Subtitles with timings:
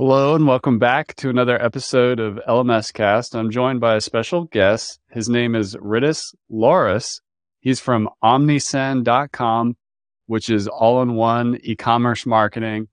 [0.00, 3.34] Hello and welcome back to another episode of LMScast.
[3.34, 4.98] I'm joined by a special guest.
[5.10, 7.20] His name is Rytis Lauris.
[7.58, 9.76] He's from omnisend.com,
[10.24, 12.88] which is all in one e-commerce marketing.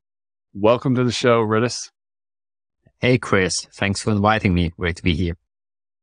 [0.54, 1.92] Welcome to the show, Rytis.
[3.00, 3.66] Hey, Chris.
[3.74, 4.74] Thanks for inviting me.
[4.78, 5.38] Great to be here.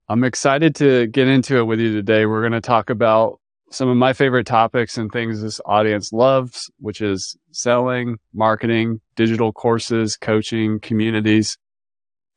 [0.09, 2.25] I'm excited to get into it with you today.
[2.25, 3.41] We're going to talk about
[3.71, 9.53] some of my favorite topics and things this audience loves, which is selling, marketing, digital
[9.53, 11.59] courses, coaching, communities.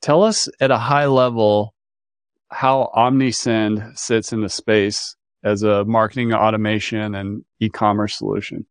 [0.02, 1.74] Tell us at a high level
[2.50, 8.66] how Omnisend sits in the space as a marketing automation and e-commerce solution.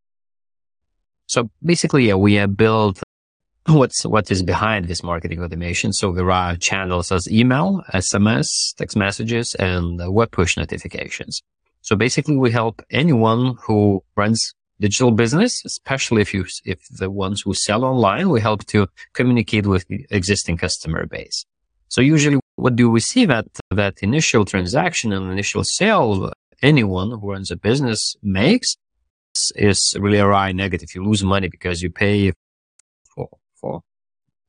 [1.26, 3.02] So basically, yeah, we have built
[3.66, 5.92] what's what is behind this marketing automation.
[5.92, 11.42] So there are channels as email, SMS, text messages, and web push notifications.
[11.86, 17.42] So basically we help anyone who runs digital business, especially if you, if the ones
[17.42, 21.46] who sell online, we help to communicate with existing customer base.
[21.86, 27.30] So usually what do we see that, that initial transaction and initial sale anyone who
[27.30, 28.76] runs a business makes
[29.54, 30.88] is really a ROI negative.
[30.92, 32.32] You lose money because you pay
[33.14, 33.28] for,
[33.60, 33.82] for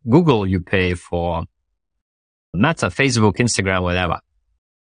[0.10, 1.44] Google, you pay for
[2.56, 4.22] Meta, Facebook, Instagram, whatever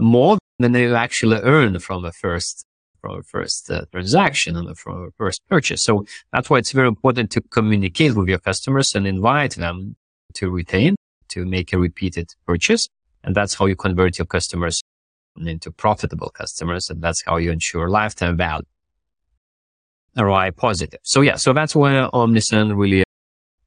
[0.00, 2.64] more than they actually earn from a first
[3.02, 5.82] from a first uh, transaction and from a first purchase.
[5.82, 9.96] So that's why it's very important to communicate with your customers and invite them
[10.34, 10.96] to retain,
[11.28, 12.88] to make a repeated purchase.
[13.22, 14.80] And that's how you convert your customers
[15.36, 16.88] into profitable customers.
[16.88, 18.64] And that's how you ensure lifetime value.
[20.16, 21.00] ROI positive.
[21.02, 23.04] So yeah, so that's where Omnisend really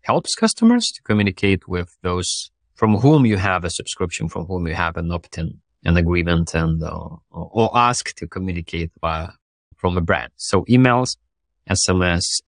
[0.01, 4.73] helps customers to communicate with those from whom you have a subscription, from whom you
[4.73, 9.29] have an opt-in an agreement and uh, or ask to communicate via
[9.75, 10.31] from a brand.
[10.35, 11.17] So emails,
[11.69, 12.41] SMS,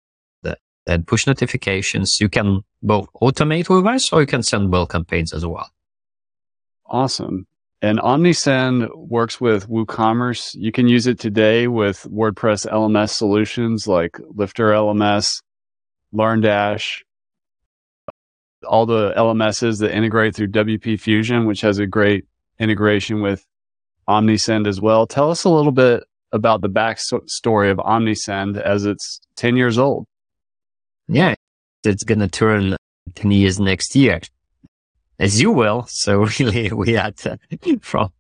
[0.41, 2.19] the, and push notifications.
[2.19, 5.69] You can both automate with us or you can send bulk campaigns as well.
[6.85, 7.47] Awesome.
[7.81, 10.55] And Omnisend works with WooCommerce.
[10.55, 15.43] You can use it today with WordPress LMS solutions like LifterLMS,
[16.11, 17.03] LearnDash,
[18.67, 22.25] all the LMSs that integrate through WP Fusion, which has a great
[22.59, 23.45] integration with
[24.07, 25.05] Omnisend as well.
[25.07, 30.05] Tell us a little bit about the backstory of Omnisend as it's 10 years old.
[31.07, 31.35] Yeah,
[31.83, 32.75] it's going to turn
[33.15, 34.21] 10 years next year,
[35.19, 35.85] as you will.
[35.89, 37.15] So really, we had
[37.81, 38.11] from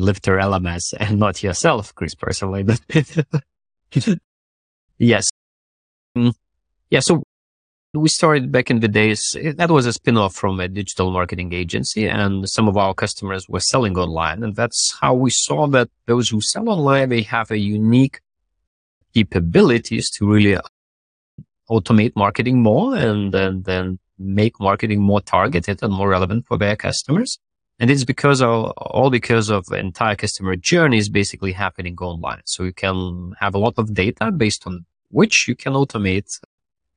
[0.00, 2.80] LifterLMS and not yourself, Chris, personally, but
[4.98, 5.28] yes.
[6.16, 6.32] Mm,
[6.90, 7.00] yeah.
[7.00, 7.22] So
[7.98, 11.52] we started back in the days, eh, that was a spin-off from a digital marketing
[11.52, 14.42] agency and some of our customers were selling online.
[14.42, 18.20] And that's how we saw that those who sell online, they have a unique
[19.14, 20.56] capabilities to really
[21.70, 26.76] automate marketing more and then, then make marketing more targeted and more relevant for their
[26.76, 27.38] customers.
[27.80, 32.42] And it's because of all because of the entire customer journey is basically happening online.
[32.44, 36.40] So you can have a lot of data based on which you can automate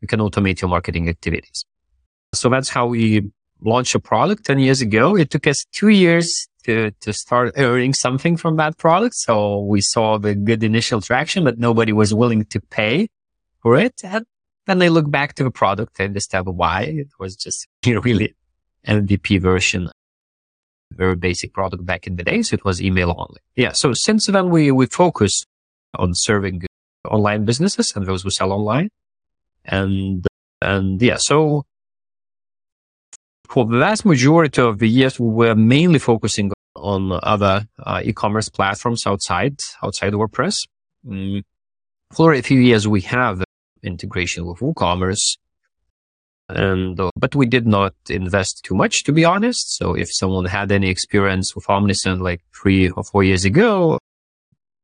[0.01, 1.63] you can automate your marketing activities.
[2.34, 3.31] So that's how we
[3.62, 5.16] launched a product 10 years ago.
[5.16, 9.16] It took us two years to, to start earning something from that product.
[9.16, 13.07] So we saw the good initial traction, but nobody was willing to pay
[13.61, 13.94] for it.
[14.03, 14.25] And
[14.67, 18.35] then they look back to the product and understand why it was just really
[18.88, 19.90] MVP version,
[20.91, 22.53] very basic product back in the days.
[22.53, 23.41] It was email only.
[23.56, 23.72] Yeah.
[23.73, 25.45] So since then we, we focus
[25.95, 26.63] on serving
[27.09, 28.90] online businesses and those who sell online.
[29.66, 30.25] And,
[30.61, 31.66] and yeah, so
[33.49, 38.49] for the vast majority of the years, we were mainly focusing on other uh, e-commerce
[38.49, 40.55] platforms outside, outside WordPress.
[41.05, 41.43] Mm.
[42.13, 43.43] For a few years, we have
[43.84, 45.37] integration with WooCommerce.
[46.49, 49.78] And, uh, but we did not invest too much, to be honest.
[49.78, 53.97] So if someone had any experience with Omnisend like three or four years ago,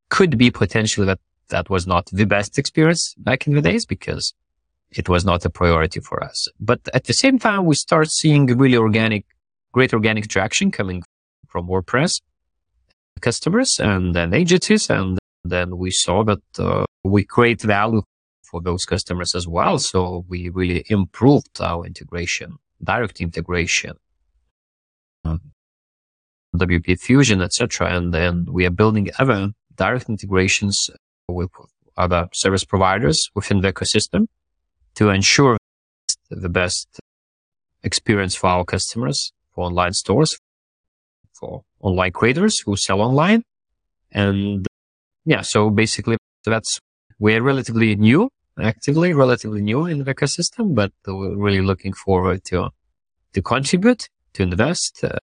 [0.10, 1.20] could be potentially that
[1.50, 4.34] that was not the best experience back in the days because
[4.98, 6.48] it was not a priority for us.
[6.60, 9.26] But at the same time, we start seeing really organic,
[9.72, 11.04] great organic traction coming
[11.48, 12.22] from WordPress
[13.22, 14.90] customers and then agencies.
[14.90, 18.02] And then we saw that uh, we create value
[18.44, 19.78] for those customers as well.
[19.78, 23.94] So we really improved our integration, direct integration,
[25.26, 25.38] uh,
[26.56, 27.94] WP Fusion, etc.
[27.94, 30.90] And then we are building other direct integrations
[31.28, 31.50] with
[31.98, 34.28] other service providers within the ecosystem
[34.98, 35.58] to ensure
[36.32, 37.00] the best
[37.84, 40.38] experience for our customers, for online stores,
[41.34, 43.44] for online creators who sell online.
[44.12, 44.66] And
[45.24, 46.80] yeah, so basically that's,
[47.20, 48.30] we're relatively new,
[48.60, 52.70] actively relatively new in the ecosystem, but we're really looking forward to,
[53.34, 55.20] to contribute, to invest, uh,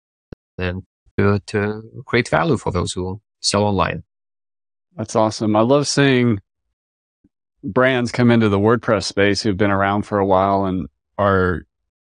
[0.57, 0.83] and
[1.18, 4.03] to, to create value for those who sell online.
[4.97, 5.56] That's awesome.
[5.56, 6.39] I love seeing
[7.63, 10.88] brands come into the WordPress space who've been around for a while and
[11.18, 11.63] are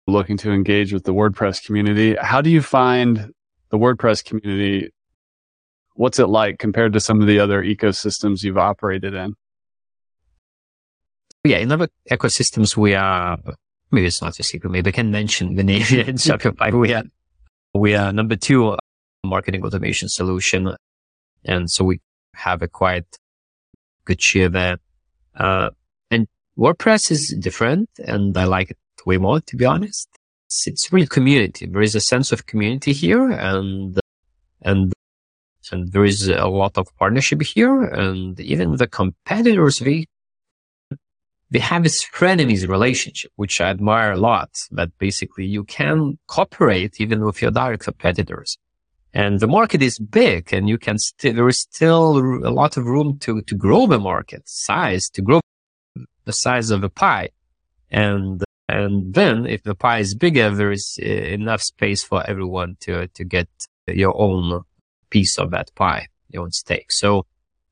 [0.07, 2.17] looking to engage with the WordPress community.
[2.21, 3.33] How do you find
[3.71, 4.91] the WordPress community?
[5.95, 9.35] What's it like compared to some of the other ecosystems you've operated in?
[11.45, 13.39] Yeah, in other ecosystems, we are,
[13.91, 16.73] maybe it's not a secret, maybe I can mention the name in Shopify.
[16.73, 17.05] We are,
[17.75, 18.77] we are number two
[19.25, 20.75] marketing automation solution.
[21.45, 22.01] And so we
[22.35, 23.07] have a quite
[24.05, 24.79] good share there.
[25.35, 25.71] Uh,
[26.11, 26.27] and
[26.59, 30.09] WordPress is different and I like it way more, to be honest.
[30.47, 31.67] It's, it's really community.
[31.67, 33.99] There is a sense of community here and,
[34.61, 34.93] and,
[35.71, 37.83] and there is a lot of partnership here.
[37.85, 40.07] And even the competitors, they,
[41.51, 47.01] they have this frenemies relationship, which I admire a lot, that basically you can cooperate
[47.01, 48.59] even with your direct competitors.
[49.15, 52.87] And the market is big and you can still, there is still a lot of
[52.87, 55.41] room to, to grow the market size, to grow
[56.25, 57.29] the size of the pie.
[57.91, 62.77] And, and then if the pie is bigger, there is uh, enough space for everyone
[62.81, 63.49] to, to get
[63.87, 64.63] your own
[65.11, 66.91] piece of that pie, your own stake.
[66.91, 67.27] So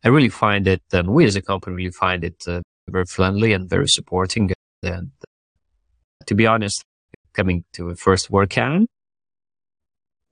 [0.05, 3.55] I really find it, and we as a company really find it uh, very friendly
[3.55, 4.51] and very supporting.
[4.83, 5.11] And
[6.27, 6.85] to be honest,
[7.33, 8.87] coming to a first WordCamp,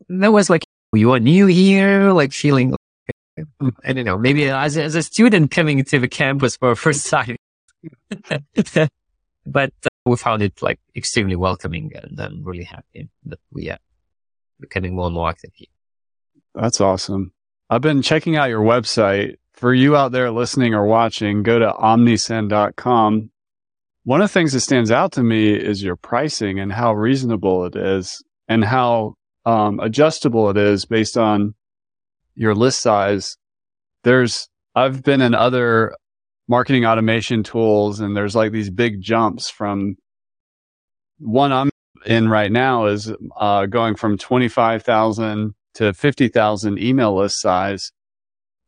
[0.09, 0.65] there was like
[0.95, 2.75] you are new here, like feeling,
[3.85, 7.09] I don't know, maybe as, as a student coming to the campus for a first
[7.09, 7.37] time.
[9.47, 13.79] but uh, we found it like extremely welcoming and I'm really happy that we are
[14.59, 15.69] becoming more and more active here.
[16.55, 17.33] That's awesome.
[17.71, 19.37] I've been checking out your website.
[19.53, 23.31] For you out there listening or watching, go to omnisend.com.
[24.05, 27.65] One of the things that stands out to me is your pricing and how reasonable
[27.67, 29.18] it is and how
[29.49, 31.55] um, adjustable it is based on
[32.35, 33.39] your list size.
[34.05, 35.97] There's, I've been in other
[36.49, 39.97] marketing automation tools and there's like these big jumps from
[41.19, 41.71] one I'm
[42.05, 47.91] in right now is uh, going from 25,000 to 50,000 email list size.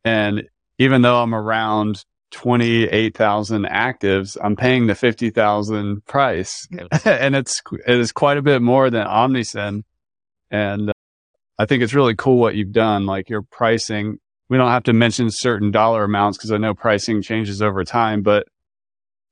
[0.03, 0.49] And
[0.79, 6.67] even though I'm around 28,000 actives, I'm paying the 50,000 price.
[7.05, 9.83] and it's, it is quite a bit more than Omnisend.
[10.51, 10.93] And uh,
[11.57, 13.05] I think it's really cool what you've done.
[13.05, 14.19] Like your pricing,
[14.49, 18.21] we don't have to mention certain dollar amounts because I know pricing changes over time,
[18.21, 18.47] but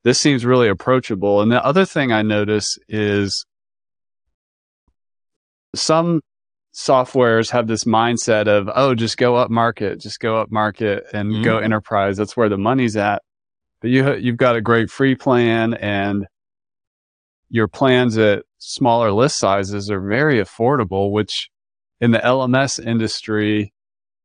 [0.02, 1.42] this seems really approachable.
[1.42, 3.44] And the other thing I notice is
[5.74, 6.22] some
[6.74, 11.30] softwares have this mindset of, oh, just go up market, just go up market and
[11.30, 11.42] mm-hmm.
[11.42, 12.16] go enterprise.
[12.16, 13.22] That's where the money's at.
[13.80, 16.26] But you, you've got a great free plan and
[17.50, 21.50] your plans at smaller list sizes are very affordable, which
[22.00, 23.72] in the LMS industry,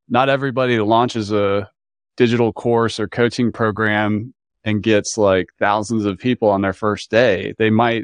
[0.07, 1.69] not everybody launches a
[2.15, 4.33] digital course or coaching program
[4.63, 7.53] and gets like thousands of people on their first day.
[7.57, 8.03] They might,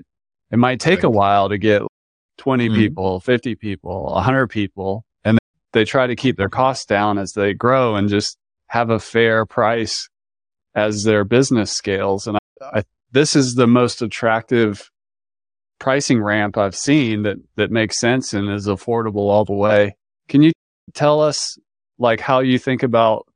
[0.52, 1.06] it might take right.
[1.06, 1.84] a while to get
[2.38, 2.76] 20 mm-hmm.
[2.76, 5.06] people, 50 people, 100 people.
[5.24, 5.38] And
[5.74, 9.46] they try to keep their costs down as they grow and just have a fair
[9.46, 10.10] price
[10.74, 12.28] as their business scales.
[12.28, 14.90] And I, I, this is the most attractive
[15.82, 19.96] pricing ramp I've seen that, that makes sense and is affordable all the way.
[20.30, 20.52] Can you
[20.94, 21.58] tell us
[21.98, 23.28] like how you think about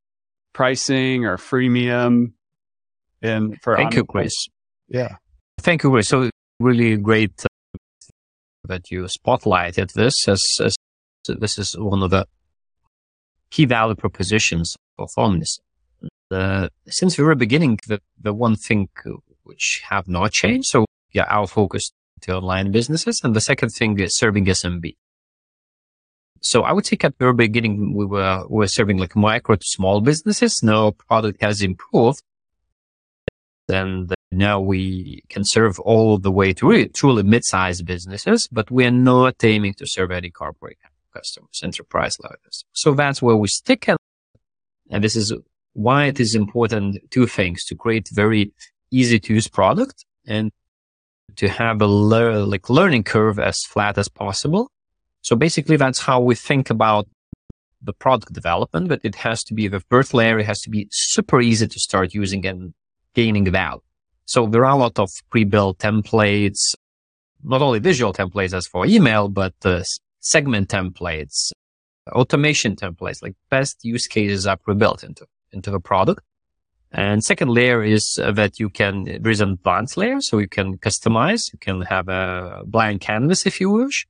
[0.54, 2.34] pricing or freemium
[3.24, 4.32] and for Thank you, Chris.
[4.88, 5.16] Yeah.
[5.60, 6.08] Thank you, Chris.
[6.08, 7.78] So really great uh,
[8.66, 10.76] that you spotlighted this as, as
[11.28, 12.28] this is one of the
[13.50, 15.58] key value propositions of Omnis.
[16.30, 18.88] Uh, since the very beginning, the, the one thing
[19.44, 20.68] which have not changed.
[20.68, 21.90] So yeah, our focus
[22.26, 23.22] to online businesses.
[23.24, 24.96] And the second thing is serving SMB.
[26.42, 29.66] So I would say at the beginning, we were, we were serving like micro to
[29.66, 30.62] small businesses.
[30.62, 32.22] Now product has improved.
[33.68, 38.86] And now we can serve all the way to really truly mid-sized businesses, but we
[38.86, 40.78] are not aiming to serve any corporate
[41.12, 42.38] customers, enterprise level
[42.74, 43.88] So that's where we stick.
[43.88, 43.98] And,
[44.92, 45.34] and this is
[45.74, 48.54] why it is important two things to create very
[48.92, 50.52] easy to use product and
[51.36, 54.70] to have a le- like learning curve as flat as possible.
[55.22, 57.08] So basically that's how we think about
[57.82, 60.40] the product development, but it has to be the first layer.
[60.40, 62.74] It has to be super easy to start using and
[63.14, 63.82] gaining value.
[64.26, 66.74] So there are a lot of pre-built templates,
[67.44, 69.84] not only visual templates as for email, but uh,
[70.20, 71.52] segment templates,
[72.12, 76.22] automation templates, like best use cases are pre-built into, into the product.
[76.98, 80.48] And second layer is uh, that you can, there is an advanced layer, so you
[80.48, 84.08] can customize, you can have a blank canvas if you wish.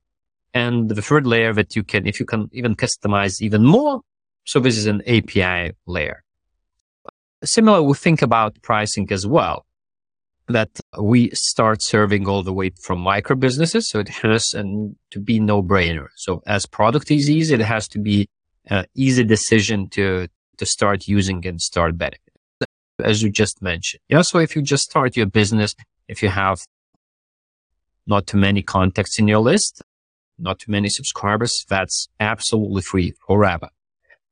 [0.54, 4.02] And the third layer that you can, if you can even customize even more.
[4.44, 6.22] So this is an API layer.
[7.42, 9.66] Similar, we think about pricing as well,
[10.46, 13.88] that we start serving all the way from micro businesses.
[13.88, 16.06] So it has an, to be no brainer.
[16.14, 18.28] So as product is easy, it has to be
[18.66, 20.28] an easy decision to,
[20.58, 22.20] to start using and start betting
[23.02, 24.00] as you just mentioned.
[24.08, 24.22] Yeah.
[24.22, 25.74] So if you just start your business,
[26.08, 26.58] if you have
[28.06, 29.82] not too many contacts in your list,
[30.38, 33.68] not too many subscribers, that's absolutely free forever.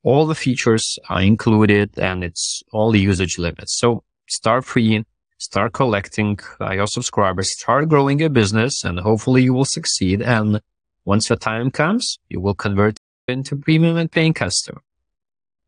[0.03, 3.79] All the features are included and it's all the usage limits.
[3.79, 5.05] So start free,
[5.39, 10.21] start collecting uh, your subscribers, start growing your business and hopefully you will succeed.
[10.21, 10.61] And
[11.05, 14.83] once the time comes, you will convert into premium and paying customer.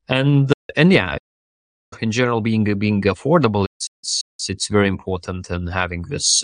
[0.09, 1.17] And, and yeah,
[2.00, 6.43] in general, being being affordable, it's, it's very important and having this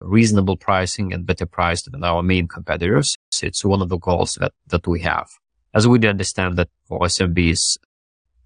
[0.00, 3.16] reasonable pricing and better priced than our main competitors.
[3.42, 5.28] It's one of the goals that, that we have.
[5.74, 7.78] As we understand that for SMBs,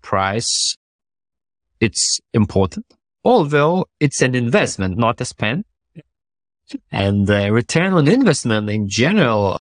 [0.02, 0.76] price,
[1.80, 2.86] it's important,
[3.24, 5.64] although it's an investment, not a spend.
[6.90, 9.58] And the return on investment in general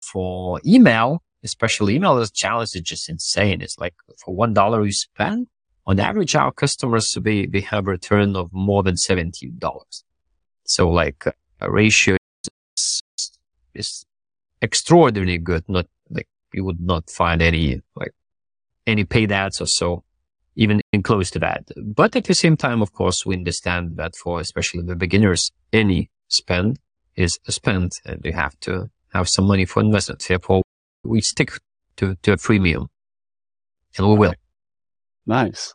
[0.00, 3.60] for email, especially email as challenge is just insane.
[3.62, 3.94] It's like
[4.24, 5.48] for one dollar you spend,
[5.86, 10.02] on average, our customers, they, they have a return of more than $70.
[10.64, 11.24] So like
[11.60, 12.16] a ratio
[12.76, 13.02] is,
[13.74, 14.06] is
[14.62, 15.64] extraordinarily good.
[15.68, 18.12] Not like you would not find any, like
[18.86, 20.04] any paid ads or so,
[20.54, 21.64] even in close to that.
[21.76, 26.10] But at the same time, of course, we understand that for especially the beginners, any
[26.28, 26.78] spend
[27.16, 30.24] is a spend and you have to have some money for investment.
[30.28, 30.62] Therefore,
[31.04, 31.52] we stick
[31.96, 32.86] to, to a freemium
[33.96, 34.34] and we will.
[35.26, 35.74] Nice.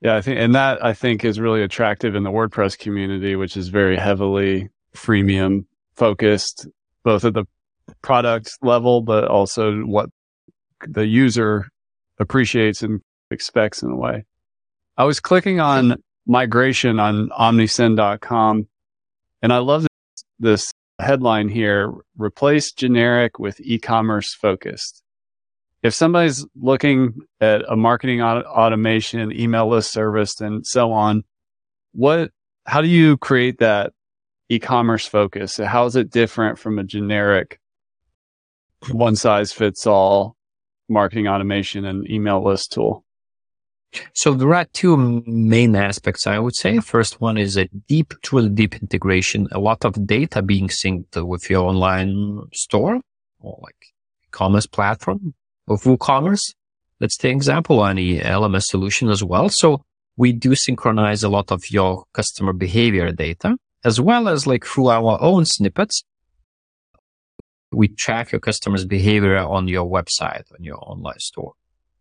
[0.00, 3.56] Yeah, I think, and that I think is really attractive in the WordPress community, which
[3.56, 6.66] is very heavily freemium focused,
[7.04, 7.44] both at the
[8.02, 10.08] product level, but also what
[10.88, 11.68] the user
[12.18, 13.00] appreciates and
[13.30, 14.24] expects in a way.
[14.96, 18.68] I was clicking on migration on omnisend.com
[19.42, 25.02] and I love this, this headline here, replace generic with e-commerce focused
[25.82, 31.24] if somebody's looking at a marketing auto- automation, email list service, and so on,
[31.92, 32.30] what,
[32.66, 33.92] how do you create that
[34.48, 35.56] e-commerce focus?
[35.56, 37.58] How is it different from a generic
[38.90, 40.36] one size fits all
[40.88, 43.04] marketing automation and email list tool?
[44.14, 46.78] So there are two main aspects, I would say.
[46.78, 51.50] First one is a deep, truly deep integration, a lot of data being synced with
[51.50, 53.00] your online store
[53.40, 53.76] or like
[54.30, 55.34] commerce platform
[55.68, 56.54] of WooCommerce.
[57.00, 59.48] Let's take example on the LMS solution as well.
[59.48, 59.82] So
[60.16, 64.88] we do synchronize a lot of your customer behavior data as well as like through
[64.88, 66.04] our own snippets.
[67.72, 71.54] We track your customers behavior on your website, on your online store.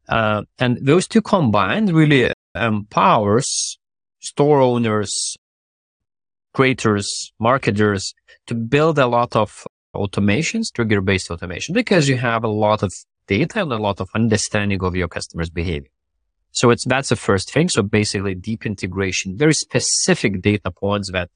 [0.09, 3.77] Uh, and those two combined really empowers
[4.19, 5.37] store owners,
[6.53, 8.13] creators, marketers
[8.47, 12.91] to build a lot of automations, trigger based automation, because you have a lot of
[13.27, 15.91] data and a lot of understanding of your customers' behavior.
[16.51, 17.69] So it's, that's the first thing.
[17.69, 21.29] So basically deep integration, very specific data points that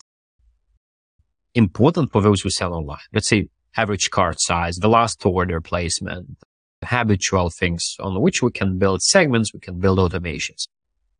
[1.54, 2.98] important for those who sell online.
[3.14, 6.38] Let's say average cart size, the last order placement,
[6.84, 10.68] habitual things on which we can build segments, we can build automations.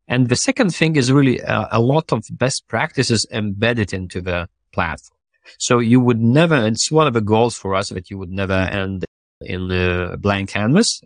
[0.06, 4.48] And the second thing is really a, a lot of best practices embedded into the
[4.72, 5.18] platform.
[5.58, 8.52] So you would never, it's one of the goals for us that you would never
[8.52, 9.04] end
[9.40, 11.00] in a blank canvas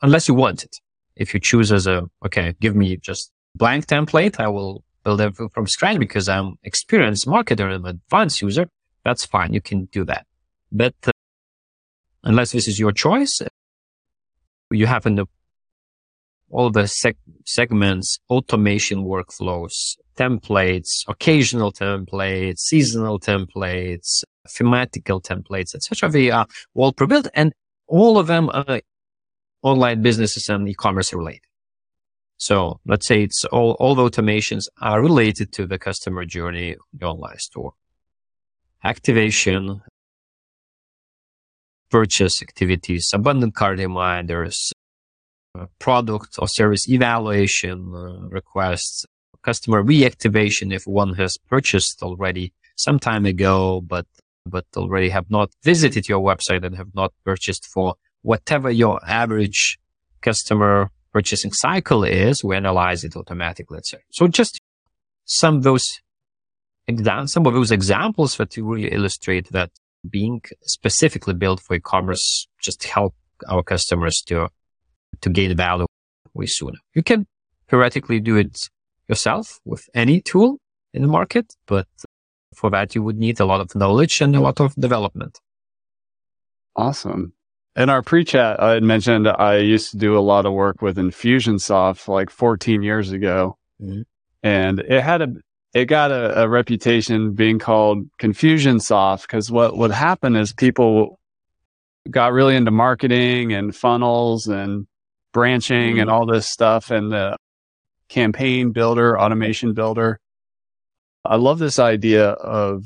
[0.00, 0.76] unless you want it.
[1.16, 5.34] If you choose as a, okay, give me just blank template, I will build it
[5.52, 8.68] from scratch because I'm experienced marketer and advanced user.
[9.04, 9.52] That's fine.
[9.52, 10.26] You can do that.
[10.70, 11.11] But uh,
[12.24, 13.40] unless this is your choice,
[14.70, 15.26] you have in the,
[16.50, 26.10] all the seg- segments, automation workflows, templates, occasional templates, seasonal templates, thematical templates, etc.
[26.10, 27.52] They are all pre-built and
[27.86, 28.80] all of them are
[29.62, 31.42] online businesses and e-commerce related.
[32.36, 37.06] So let's say it's all, all the automations are related to the customer journey the
[37.06, 37.74] online store.
[38.82, 39.80] Activation,
[41.92, 44.72] purchase activities, abandoned cart reminders,
[45.58, 49.04] uh, product or service evaluation uh, requests,
[49.42, 54.06] customer reactivation if one has purchased already some time ago, but
[54.44, 59.78] but already have not visited your website and have not purchased for whatever your average
[60.20, 63.98] customer purchasing cycle is, we analyze it automatically, let's say.
[64.10, 64.60] So just
[65.26, 65.86] some of those
[67.26, 69.70] some of those examples that really illustrate that
[70.08, 73.14] being specifically built for e-commerce just help
[73.48, 74.48] our customers to
[75.20, 75.86] to gain value
[76.34, 76.78] way sooner.
[76.94, 77.26] You can
[77.68, 78.68] theoretically do it
[79.08, 80.58] yourself with any tool
[80.94, 81.86] in the market, but
[82.54, 85.38] for that you would need a lot of knowledge and a lot of development.
[86.76, 87.32] Awesome.
[87.76, 90.96] In our pre-chat, I had mentioned I used to do a lot of work with
[90.96, 94.02] Infusionsoft like 14 years ago, mm-hmm.
[94.42, 95.28] and it had a
[95.74, 101.18] it got a, a reputation being called confusion soft because what would happen is people
[102.10, 104.86] got really into marketing and funnels and
[105.32, 106.00] branching mm-hmm.
[106.00, 107.36] and all this stuff and the
[108.08, 110.18] campaign builder, automation builder.
[111.24, 112.84] I love this idea of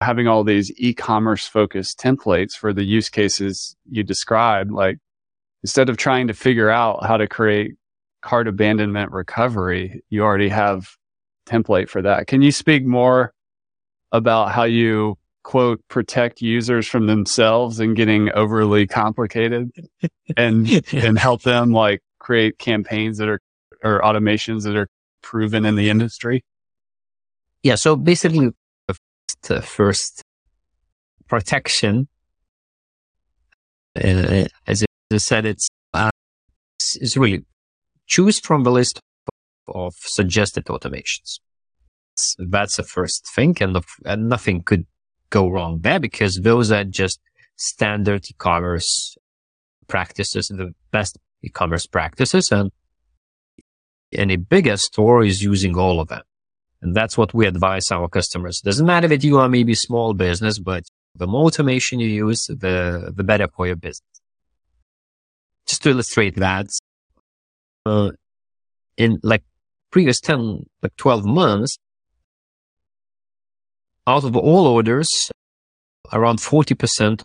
[0.00, 4.72] having all these e-commerce focused templates for the use cases you described.
[4.72, 4.98] Like
[5.62, 7.74] instead of trying to figure out how to create
[8.22, 10.96] cart abandonment recovery, you already have
[11.46, 12.26] template for that.
[12.26, 13.32] Can you speak more
[14.12, 19.70] about how you quote protect users from themselves and getting overly complicated
[20.36, 23.40] and and help them like create campaigns that are
[23.82, 24.88] or automations that are
[25.22, 26.44] proven in the industry?
[27.62, 28.50] Yeah, so basically
[29.42, 30.22] the first
[31.26, 32.06] protection
[33.96, 36.10] uh, as I said it's uh,
[36.78, 37.44] it's really
[38.06, 39.00] choose from the list
[39.74, 41.40] of suggested automations.
[42.38, 44.86] That's the first thing, and, and nothing could
[45.30, 47.18] go wrong there because those are just
[47.56, 49.16] standard e-commerce
[49.88, 52.70] practices, the best e-commerce practices, and
[54.12, 56.22] any bigger store is using all of them.
[56.82, 58.60] And that's what we advise our customers.
[58.60, 63.12] Doesn't matter that you are maybe small business, but the more automation you use, the,
[63.14, 64.02] the better for your business.
[65.66, 66.66] Just to illustrate that,
[67.86, 68.10] uh,
[68.96, 69.44] in like
[69.92, 71.78] previous 10, like 12 months,
[74.06, 75.30] out of all orders,
[76.12, 77.22] around 40%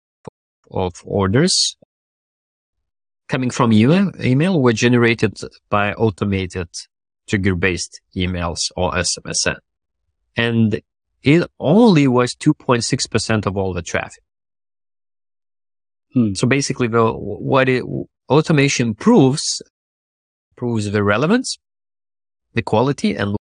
[0.70, 1.78] of orders
[3.28, 5.38] coming from email, were generated
[5.70, 6.70] by automated
[7.28, 9.56] trigger based emails or SMS.
[10.36, 10.82] And
[11.24, 14.24] it only was 2.6% of all the traffic.
[16.14, 16.34] Hmm.
[16.36, 17.84] So basically the, what it,
[18.30, 19.62] automation proves,
[20.56, 21.58] proves the relevance
[22.54, 23.36] the quality and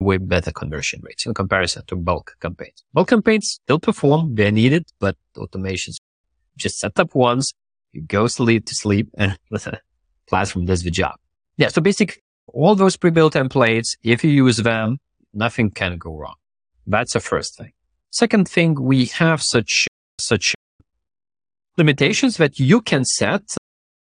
[0.00, 2.82] way better conversion rates in comparison to bulk campaigns.
[2.92, 5.96] Bulk campaigns still perform, they're needed, but automations
[6.56, 7.52] just set up once,
[7.92, 9.80] you go sleep to sleep and the
[10.26, 11.16] platform does the job.
[11.56, 11.68] Yeah.
[11.68, 14.98] So basically all those pre-built templates, if you use them,
[15.32, 16.34] nothing can go wrong.
[16.86, 17.72] That's the first thing.
[18.10, 19.86] Second thing, we have such,
[20.18, 20.54] such
[21.76, 23.42] limitations that you can set.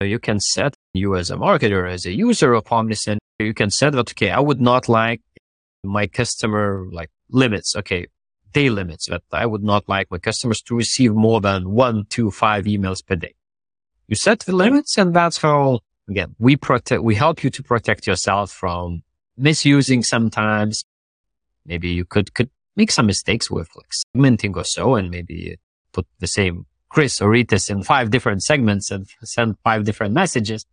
[0.01, 3.93] You can set you as a marketer, as a user of Omnisend, you can set
[3.93, 5.21] that, okay, I would not like
[5.83, 7.75] my customer like limits.
[7.75, 8.07] Okay.
[8.53, 12.31] Day limits that I would not like my customers to receive more than one, two,
[12.31, 13.35] five emails per day.
[14.07, 18.07] You set the limits and that's how, again, we protect, we help you to protect
[18.07, 19.03] yourself from
[19.37, 20.83] misusing sometimes.
[21.65, 25.57] Maybe you could, could make some mistakes with like segmenting or so and maybe
[25.91, 30.65] put the same Chris or Rytis in five different segments and send five different messages.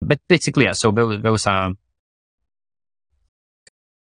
[0.00, 1.72] But basically, yeah, so those, are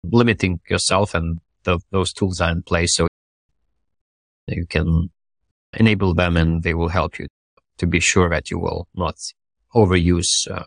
[0.03, 3.07] limiting yourself and the, those tools are in place so
[4.47, 5.10] you can
[5.73, 7.27] enable them and they will help you
[7.77, 9.15] to be sure that you will not
[9.75, 10.63] overuse uh,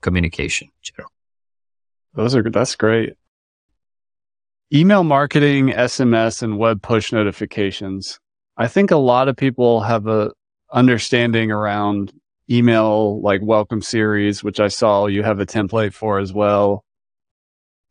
[0.00, 1.10] communication in general.
[2.14, 3.14] Those are good that's great.
[4.72, 8.18] Email marketing, SMS, and web push notifications.
[8.56, 10.32] I think a lot of people have a
[10.72, 12.12] understanding around
[12.50, 16.84] email like welcome series, which I saw you have a template for as well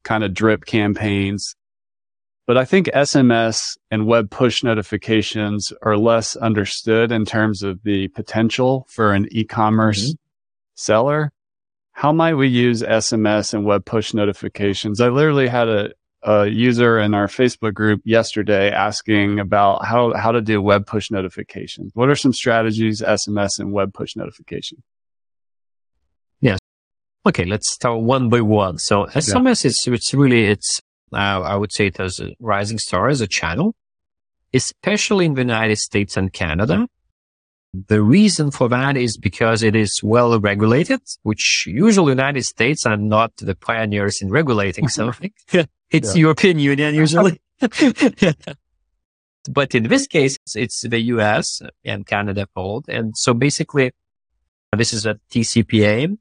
[0.04, 1.56] kind of drip campaigns.
[2.46, 8.10] But I think SMS and web push notifications are less understood in terms of the
[8.10, 10.16] potential for an e-commerce mm-hmm.
[10.76, 11.32] seller.
[11.94, 15.00] How might we use SMS and web push notifications?
[15.00, 15.92] I literally had a,
[16.24, 21.12] a user in our Facebook group yesterday asking about how, how to do web push
[21.12, 21.92] notifications.
[21.94, 24.84] What are some strategies, SMS and web push notification?
[26.42, 26.60] Yes.
[27.26, 28.78] Okay, let's start one by one.
[28.78, 29.70] So SMS yeah.
[29.70, 30.82] is it's really it's
[31.14, 33.76] uh, I would say it as a rising star as a channel,
[34.54, 36.88] especially in the United States and Canada.
[37.88, 42.98] The reason for that is because it is well regulated, which usually United States are
[42.98, 45.32] not the pioneers in regulating something.
[45.94, 46.22] It's yeah.
[46.22, 47.40] European Union usually.
[49.50, 52.90] but in this case, it's the US and Canada followed.
[52.90, 53.92] And so basically
[54.76, 56.18] this is a TCPA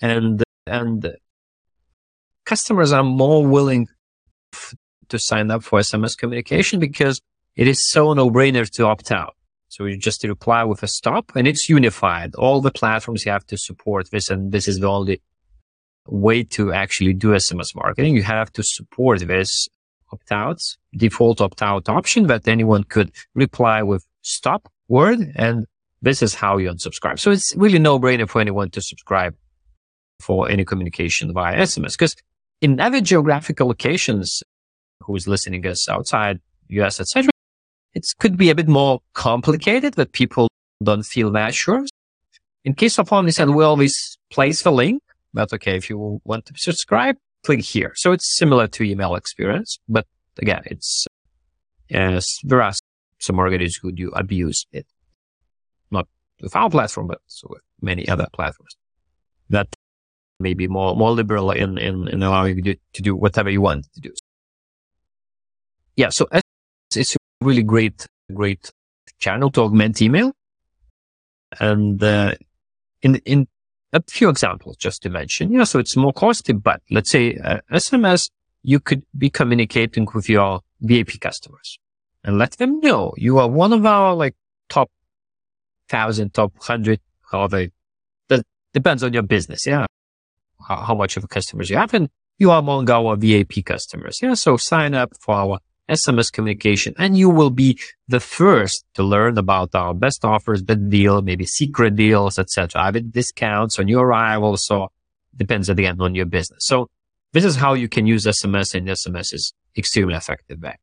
[0.00, 1.16] and, and
[2.44, 3.86] customers are more willing
[5.08, 7.20] to sign up for SMS communication because
[7.54, 9.36] it is so no brainer to opt out.
[9.68, 12.34] So you just reply with a stop and it's unified.
[12.34, 14.28] All the platforms you have to support this.
[14.28, 15.22] And this is the only
[16.06, 18.16] way to actually do SMS marketing.
[18.16, 19.68] You have to support this
[20.12, 25.32] opt outs, default opt out option that anyone could reply with stop word.
[25.36, 25.66] And
[26.02, 27.18] this is how you unsubscribe.
[27.18, 29.34] So it's really no brainer for anyone to subscribe
[30.20, 32.14] for any communication via SMS because
[32.60, 34.42] in other geographical locations,
[35.00, 37.30] who is listening us outside US, etc.,
[37.94, 40.48] it could be a bit more complicated that people
[40.82, 41.84] don't feel that sure.
[42.64, 45.02] In case of OmniSend, we always place the link,
[45.32, 47.92] but okay, if you want to subscribe, click here.
[47.96, 50.06] So it's similar to email experience, but
[50.38, 51.06] again, it's,
[51.88, 52.72] yes, there are
[53.18, 54.86] some marketers who do abuse it.
[55.90, 56.08] Not
[56.40, 58.76] with our platform, but so with many other platforms
[59.50, 59.68] that
[60.40, 63.86] may be more, more liberal in, in, in allowing you to do whatever you want
[63.94, 64.12] to do.
[65.96, 66.08] Yeah.
[66.08, 66.26] So
[66.94, 68.70] it's a really great, great
[69.18, 70.32] channel to augment email.
[71.60, 72.34] And, uh,
[73.02, 73.46] in, in
[73.92, 77.58] a few examples just to mention, yeah, so it's more costly, but let's say uh,
[77.70, 78.30] SMS,
[78.62, 81.78] you could be communicating with your VIP customers
[82.24, 84.34] and let them know you are one of our like
[84.68, 84.90] top
[85.88, 87.00] thousand, top hundred,
[87.30, 87.66] however,
[88.28, 89.66] that depends on your business.
[89.66, 89.86] Yeah.
[90.66, 94.20] How, how much of customers you have and you are among our VIP customers.
[94.22, 94.34] Yeah.
[94.34, 95.58] So sign up for our
[95.90, 100.88] SMS communication, and you will be the first to learn about our best offers, best
[100.88, 102.82] deal, maybe secret deals, etc.
[102.82, 104.56] Have discounts on your arrival.
[104.56, 104.90] So
[105.36, 106.64] depends again on your business.
[106.66, 106.88] So
[107.32, 110.76] this is how you can use SMS and SMS is extremely effective way.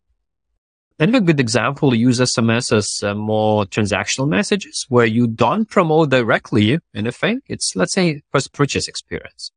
[1.01, 6.77] Another good example, use SMS as uh, more transactional messages where you don't promote directly
[6.93, 7.39] anything.
[7.47, 9.51] It's, let's say, first purchase experience.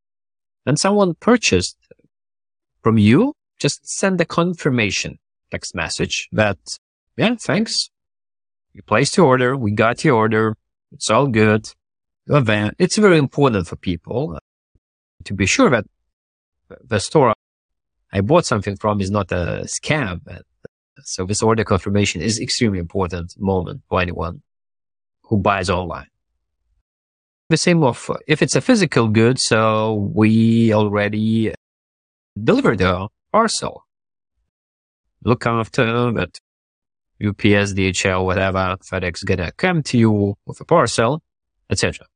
[0.65, 1.77] Then someone purchased
[2.83, 5.19] from you, just send a confirmation
[5.53, 6.59] text message that,
[7.17, 7.91] yeah, thanks.
[8.73, 9.51] You placed your order.
[9.57, 10.57] We got your order.
[10.93, 11.63] It's all good.
[12.27, 12.75] Event.
[12.79, 14.39] It's very important for people
[15.25, 15.85] to be sure that
[16.93, 17.35] the store
[18.13, 20.21] I bought something from is not a scam.
[21.05, 24.43] So this order confirmation is extremely important moment for anyone
[25.23, 26.07] who buys online.
[27.49, 31.53] The same of if it's a physical good, so we already
[32.43, 33.85] delivered the parcel
[35.25, 36.39] look after that
[37.25, 41.23] UPS, DHL, whatever, FedEx gonna come to you with a parcel,
[41.71, 42.07] etc.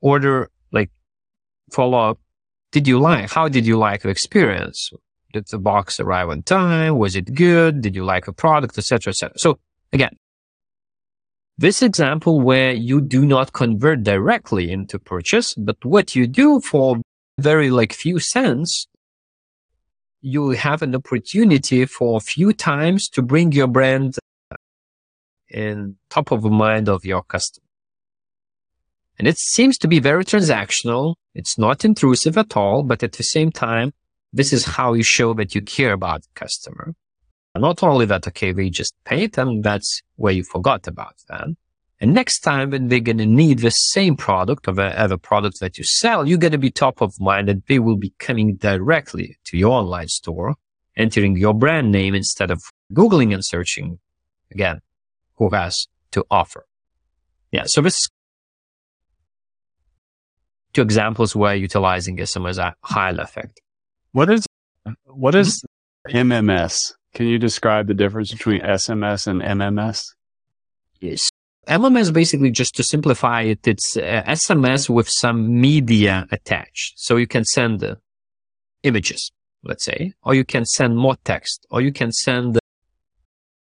[0.00, 0.90] Order, like,
[1.72, 2.18] follow up.
[2.72, 4.90] Did you like, how did you like the experience?
[5.32, 6.98] Did the box arrive on time?
[6.98, 7.80] Was it good?
[7.80, 9.38] Did you like the product, etc., etc.
[9.38, 9.58] So
[9.92, 10.16] again,
[11.56, 17.00] this example where you do not convert directly into purchase, but what you do for
[17.38, 18.86] very like few cents,
[20.24, 24.16] you have an opportunity for a few times to bring your brand
[25.50, 27.66] in top of mind of your customer.
[29.18, 31.16] And it seems to be very transactional.
[31.34, 33.92] It's not intrusive at all, but at the same time,
[34.32, 36.94] this is how you show that you care about the customer.
[37.54, 41.58] And not only that, okay, we just paid and that's where you forgot about them.
[42.00, 45.78] And next time when they're going to need the same product or whatever product that
[45.78, 49.36] you sell, you're going to be top of mind and they will be coming directly
[49.44, 50.56] to your online store,
[50.96, 52.60] entering your brand name instead of
[52.92, 53.98] Googling and searching
[54.50, 54.80] again,
[55.36, 56.66] who has to offer.
[57.52, 57.64] Yeah.
[57.66, 57.98] So this
[60.72, 63.60] two examples where utilizing SMS at high effect.
[64.12, 64.46] What is,
[65.04, 65.64] what is
[66.08, 66.32] mm-hmm.
[66.32, 66.94] MMS?
[67.14, 70.04] Can you describe the difference between SMS and MMS?
[71.00, 71.30] Yes.
[71.68, 76.94] MMS basically just to simplify it, it's uh, SMS with some media attached.
[76.96, 77.96] So you can send uh,
[78.82, 79.30] images,
[79.62, 82.58] let's say, or you can send more text, or you can send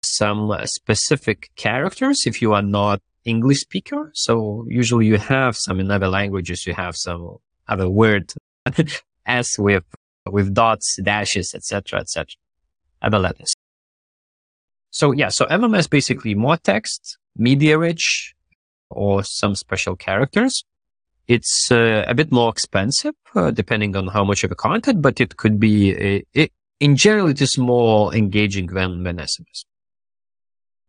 [0.03, 4.11] some uh, specific characters if you are not English speaker.
[4.13, 8.33] So usually you have some in other languages, you have some other word
[9.25, 9.83] as with,
[10.29, 12.27] with dots, dashes, etc., etc.
[13.01, 13.55] other letters.
[14.95, 18.33] So yeah, so MMS basically more text, media rich,
[18.89, 20.63] or some special characters.
[21.27, 25.19] It's uh, a bit more expensive, uh, depending on how much of a content, but
[25.19, 29.65] it could be, a, it, in general, it is more engaging than, than SMS.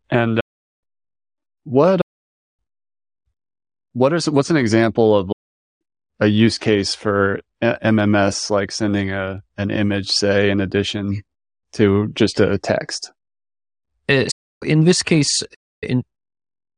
[0.09, 0.39] And
[1.65, 1.99] what
[3.91, 5.31] what is what's an example of
[6.21, 11.23] a use case for MMS, like sending a an image, say, in addition
[11.73, 13.11] to just a text?
[14.09, 14.25] Uh,
[14.65, 15.43] in this case,
[15.81, 16.03] in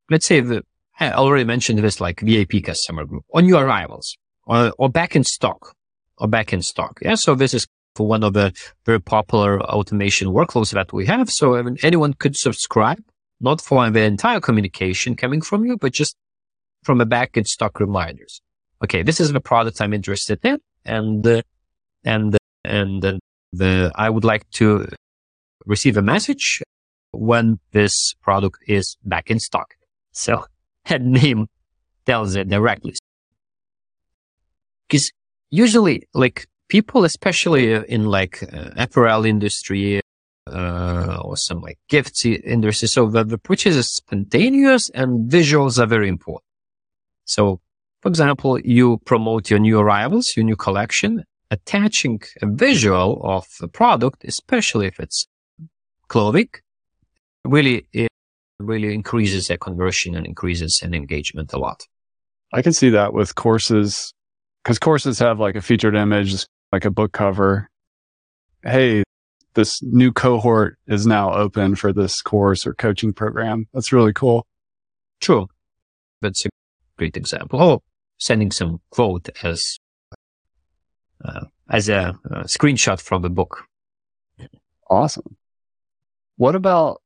[0.10, 0.64] let's say the
[1.00, 5.24] I already mentioned this like VIP customer group on your arrivals or, or back in
[5.24, 5.74] stock
[6.18, 7.00] or back in stock.
[7.02, 7.16] Yeah.
[7.16, 7.66] So this is
[7.96, 8.54] for one of the
[8.86, 11.30] very popular automation workflows that we have.
[11.30, 13.02] So I mean, anyone could subscribe,
[13.40, 16.16] not for the entire communication coming from you, but just
[16.84, 18.42] from a back in stock reminders.
[18.84, 19.02] Okay.
[19.02, 20.60] This is the product I'm interested in.
[20.86, 21.42] And, uh,
[22.04, 23.20] and, uh, and
[23.54, 24.88] the, I would like to
[25.66, 26.62] receive a message
[27.12, 29.76] when this product is back in stock.
[30.12, 30.46] So
[30.86, 31.48] that name
[32.06, 32.96] tells it directly.
[34.88, 35.12] Because
[35.52, 40.02] usually, like people, especially in like uh, apparel industry
[40.52, 45.86] uh, or some like gifts industry, so the, the purchase is spontaneous and visuals are
[45.86, 46.44] very important.
[47.26, 47.62] So,
[48.02, 53.68] for example, you promote your new arrivals, your new collection, attaching a visual of the
[53.68, 55.28] product, especially if it's
[56.08, 56.50] clothing,
[57.46, 58.10] really it
[58.60, 61.84] really increases their conversion and increases an engagement a lot.
[62.52, 64.14] I can see that with courses
[64.64, 67.70] because courses have like a featured image, like a book cover.
[68.64, 69.04] Hey,
[69.54, 73.68] this new cohort is now open for this course or coaching program.
[73.74, 74.46] That's really cool.
[75.22, 75.48] True.
[76.22, 76.50] That's a
[76.98, 77.62] great example.
[77.62, 77.84] Oh,
[78.18, 79.78] sending some quote as
[81.24, 83.66] uh, as a, a screenshot from the book.
[84.90, 85.38] Awesome.
[86.38, 87.02] What about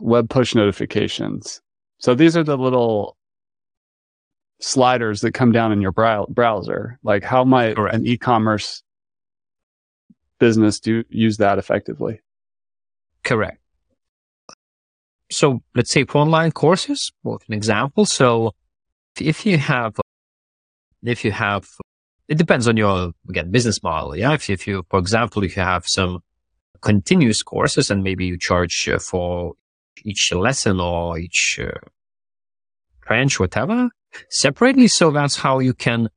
[0.00, 1.60] web push notifications?
[1.98, 3.16] So these are the little
[4.60, 6.98] sliders that come down in your browser.
[7.02, 7.94] Like how might Correct.
[7.94, 8.82] an e-commerce
[10.38, 12.20] business do use that effectively?
[13.22, 13.58] Correct.
[15.30, 18.06] So let's say for online courses, for an example.
[18.06, 18.52] So
[19.20, 19.96] if you have,
[21.02, 21.66] if you have,
[22.28, 24.16] it depends on your, again, business model.
[24.16, 24.32] Yeah.
[24.32, 26.20] If, if you, for example, if you have some
[26.80, 29.54] continuous courses and maybe you charge uh, for
[30.04, 31.78] each lesson or each uh,
[33.06, 33.90] branch, whatever,
[34.30, 34.88] separately.
[34.88, 36.08] So that's how you can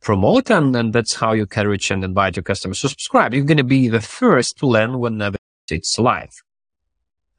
[0.00, 3.34] promote and, and that's how you can reach and invite your customers to subscribe.
[3.34, 5.38] You're going to be the first to learn whenever
[5.70, 6.32] it's live.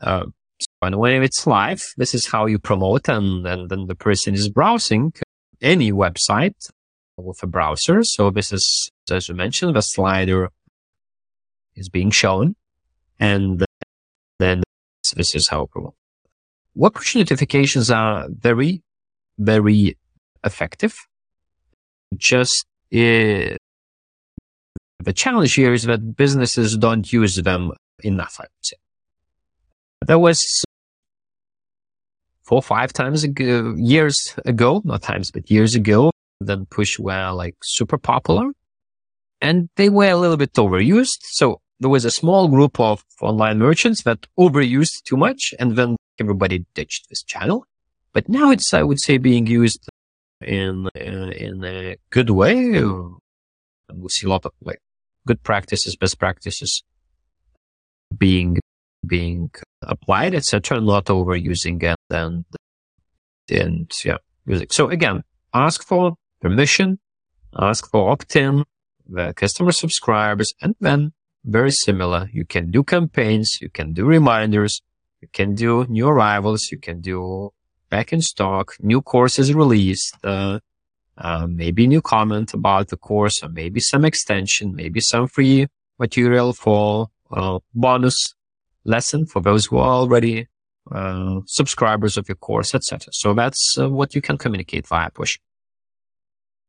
[0.02, 0.26] Uh,
[0.60, 4.34] so and when it's live, this is how you promote and, and then the person
[4.34, 5.14] is browsing
[5.62, 6.70] any website
[7.18, 8.04] with a browser.
[8.04, 10.50] So this is, as you mentioned, the slider
[11.76, 12.56] is being shown
[13.20, 13.65] and
[15.16, 15.96] this is promote.
[16.76, 18.84] Web push notifications are very,
[19.38, 19.98] very
[20.44, 20.96] effective.
[22.16, 23.56] Just uh,
[25.00, 27.72] the challenge here is that businesses don't use them
[28.04, 28.78] enough, I would say.
[30.06, 30.64] There was
[32.44, 37.32] four or five times ago, years ago, not times, but years ago, that push were
[37.32, 38.52] like super popular
[39.42, 41.20] and they were a little bit overused.
[41.22, 45.96] So there was a small group of online merchants that overused too much and then
[46.20, 47.66] everybody ditched this channel.
[48.14, 49.90] But now it's, I would say, being used
[50.42, 52.78] in, in, in a good way.
[52.78, 53.18] And
[53.90, 54.80] we see a lot of like
[55.28, 56.82] good practices, best practices
[58.18, 58.58] being,
[59.06, 60.80] being applied, etc.
[60.80, 62.46] Not overusing it and,
[63.50, 64.72] and yeah, music.
[64.72, 67.00] So again, ask for permission,
[67.60, 68.64] ask for opt-in,
[69.08, 71.12] the customer subscribers, and then
[71.46, 72.30] very similar.
[72.34, 74.82] You can do campaigns, you can do reminders,
[75.22, 77.52] you can do new arrivals, you can do
[77.90, 80.60] back in stock, new courses released, uh,
[81.18, 85.68] uh, maybe new comment about the course, or maybe some extension, maybe some free
[86.00, 88.36] material for uh, bonus
[88.84, 90.48] lesson for those who are already
[90.92, 93.08] uh, subscribers of your course, etc.
[93.12, 95.40] So that's uh, what you can communicate via push.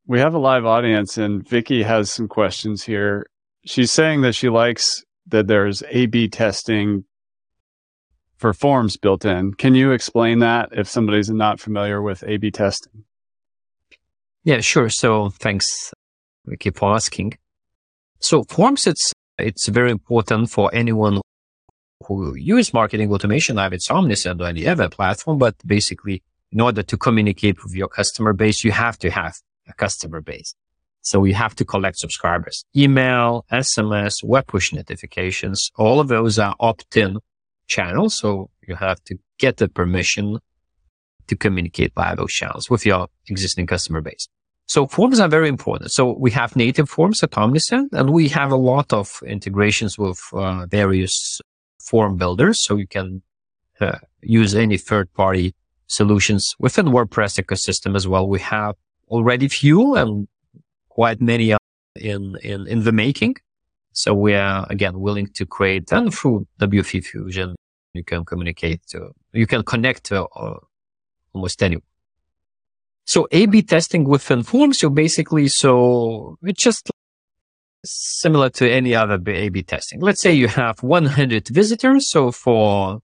[0.07, 3.27] We have a live audience, and Vicky has some questions here
[3.66, 7.05] she's saying that she likes that there's A B testing
[8.37, 9.55] for forms built in.
[9.55, 13.05] Can you explain that if somebody's not familiar with A B testing?
[14.44, 14.88] Yeah, sure.
[14.88, 15.92] So thanks,
[16.46, 17.37] Vicky, for asking.
[18.20, 21.20] So forms, it's, it's very important for anyone
[22.07, 26.61] who use marketing automation, I have it's Omnisend or any other platform, but basically in
[26.61, 29.35] order to communicate with your customer base, you have to have
[29.68, 30.55] a customer base.
[31.07, 32.64] So you have to collect subscribers.
[32.77, 37.19] Email, SMS, web push notifications, all of those are opt-in
[37.69, 38.19] channels.
[38.19, 40.40] So you have to get the permission
[41.29, 44.27] to communicate via those channels with your existing customer base.
[44.66, 45.92] So forms are very important.
[45.92, 50.19] So we have native forms at Omnisend and we have a lot of integrations with
[50.33, 51.40] uh, various
[51.79, 52.59] form builders.
[52.59, 53.23] So you can
[53.81, 55.55] uh, use any third party
[55.87, 58.27] solutions within WordPress ecosystem as well.
[58.27, 58.75] We have
[59.09, 60.27] already few and
[60.96, 61.54] quite many
[61.96, 63.37] in, in, in the making.
[63.92, 67.54] So we are again willing to create and through WP Fusion,
[67.92, 70.59] you can communicate to, you can connect to uh,
[71.35, 71.90] almost anyone.
[73.04, 76.90] So A-B testing within forms, you basically, so it's just
[77.85, 80.00] similar to any other A-B testing.
[80.00, 82.11] Let's say you have 100 visitors.
[82.11, 83.00] So for,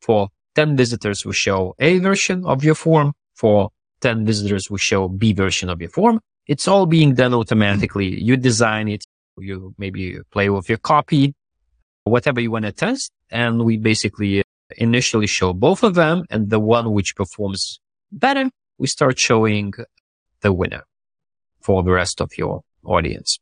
[0.00, 3.12] for 10 visitors, we show A version of your form.
[3.34, 3.70] For
[4.02, 6.20] 10 visitors, we show B version of your form.
[6.46, 8.20] It's all being done automatically.
[8.20, 9.04] You design it.
[9.38, 11.34] You maybe play with your copy,
[12.04, 13.12] whatever you want to test.
[13.30, 14.42] And we basically uh,
[14.76, 19.72] initially show both of them and the one which performs better, we start showing
[20.40, 20.84] the winner
[21.60, 23.38] for the rest of your audience.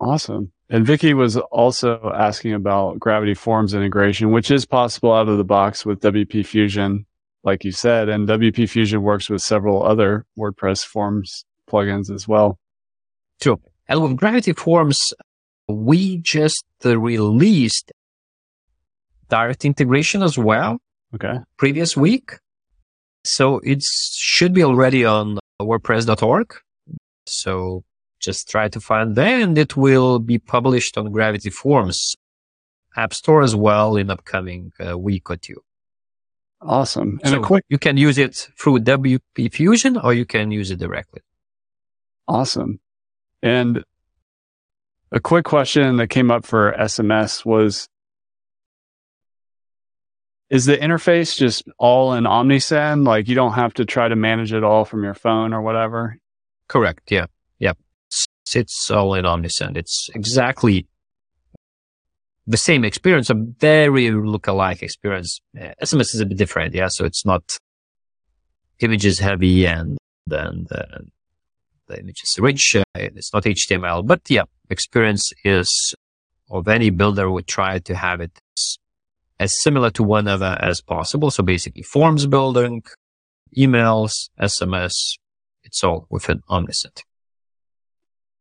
[0.00, 0.52] Awesome.
[0.68, 5.44] And Vicky was also asking about Gravity Forms integration, which is possible out of the
[5.44, 7.06] box with WP Fusion,
[7.42, 8.08] like you said.
[8.08, 12.58] And WP Fusion works with several other WordPress forms plugins as well.
[13.40, 13.60] True.
[13.88, 15.14] And with Gravity Forms,
[15.68, 17.92] we just released
[19.28, 20.78] direct integration as well.
[21.14, 21.38] Okay.
[21.56, 22.32] Previous week.
[23.24, 26.54] So it should be already on WordPress.org.
[27.26, 27.84] So
[28.18, 32.16] just try to find there and it will be published on Gravity Forms
[32.96, 35.62] App Store as well in upcoming uh, week or two.
[36.60, 37.18] Awesome.
[37.22, 40.78] And so quick, you can use it through WP Fusion or you can use it
[40.78, 41.22] directly.
[42.30, 42.78] Awesome.
[43.42, 43.82] And
[45.10, 47.88] a quick question that came up for SMS was
[50.48, 53.04] is the interface just all in Omnisend?
[53.04, 56.18] Like you don't have to try to manage it all from your phone or whatever?
[56.68, 57.10] Correct.
[57.10, 57.26] Yeah.
[57.58, 57.78] Yep.
[58.54, 59.76] It's all in Omnisend.
[59.76, 60.86] It's exactly
[62.46, 65.40] the same experience, a very look-alike experience.
[65.60, 66.76] Uh, SMS is a bit different.
[66.76, 66.88] Yeah.
[66.90, 67.58] So it's not
[68.78, 71.10] images heavy and then uh, the,
[71.90, 72.76] the image is rich.
[72.76, 75.94] Uh, it's not HTML, but yeah, experience is
[76.50, 78.38] of any builder would try to have it
[79.38, 81.30] as similar to one another as possible.
[81.30, 82.82] So basically forms building,
[83.56, 84.92] emails, SMS,
[85.64, 87.02] it's all within Omnisend.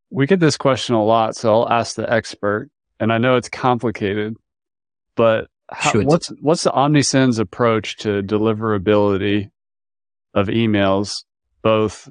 [0.09, 2.69] We get this question a lot, so I'll ask the expert.
[2.99, 4.35] And I know it's complicated,
[5.15, 9.51] but how, what's what's the Omnisend's approach to deliverability
[10.33, 11.23] of emails,
[11.61, 12.09] both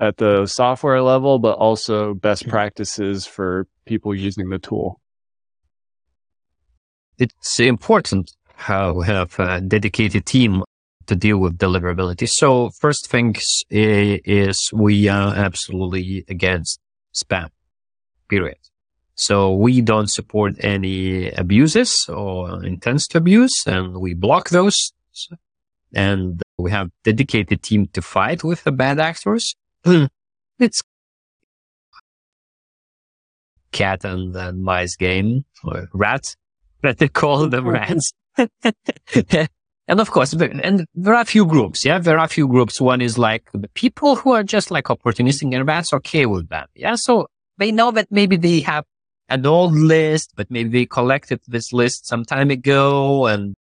[0.00, 5.00] at the software level, but also best practices for people using the tool?
[7.20, 10.64] it's important how we have a dedicated team
[11.06, 12.28] to deal with deliverability.
[12.28, 16.80] So first things is we are absolutely against
[17.14, 17.50] spam,
[18.28, 18.58] period.
[19.14, 24.92] So we don't support any abuses or intents to abuse and we block those.
[25.92, 29.54] And we have dedicated team to fight with the bad actors.
[29.84, 30.04] Hmm.
[30.58, 30.82] it's
[33.72, 36.36] cat and, and mice game or rat
[36.82, 38.12] that they call them rats.
[38.36, 41.84] and of course, and there are a few groups.
[41.84, 42.80] Yeah, there are a few groups.
[42.80, 46.66] One is like the people who are just like opportunistic and that's okay with them.
[46.74, 46.94] Yeah.
[46.96, 47.26] So
[47.58, 48.84] they know that maybe they have
[49.28, 53.54] an old list, but maybe they collected this list some time ago and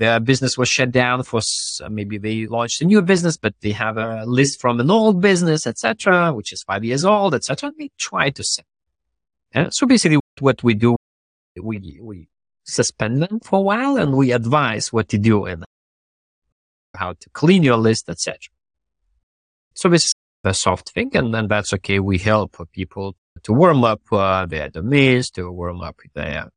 [0.00, 1.42] their business was shut down for
[1.90, 5.66] maybe they launched a new business, but they have a list from an old business,
[5.66, 7.70] etc., which is five years old, etc.
[7.78, 8.64] We try to sell.
[9.54, 9.68] Yeah?
[9.70, 10.96] So basically what we do
[11.60, 12.28] we we
[12.64, 15.66] suspend them for a while and we advise what to do and
[16.94, 18.38] how to clean your list, etc.
[19.74, 21.98] So this is the soft thing, and then that's okay.
[21.98, 26.48] We help people to warm up uh, their domains, to warm up their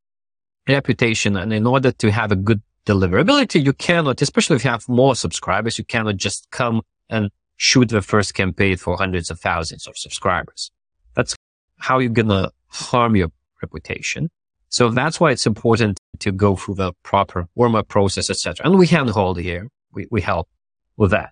[0.66, 4.88] reputation, and in order to have a good deliverability, you cannot, especially if you have
[4.88, 9.86] more subscribers, you cannot just come and shoot the first campaign for hundreds of thousands
[9.86, 10.70] of subscribers.
[11.14, 11.36] That's
[11.78, 13.28] how you're gonna harm your
[13.62, 14.30] reputation.
[14.68, 18.66] So that's why it's important to go through the proper warm up process, etc.
[18.66, 19.68] And we handhold here.
[19.92, 20.48] We, we help
[20.96, 21.30] with that.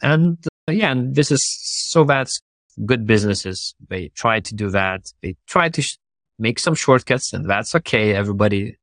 [0.00, 0.38] And
[0.68, 1.42] uh, yeah, and this is
[1.90, 2.40] so that's
[2.86, 3.74] good businesses.
[3.88, 5.12] They try to do that.
[5.22, 5.98] They try to sh-
[6.38, 8.14] make some shortcuts and that's okay.
[8.14, 8.76] Everybody,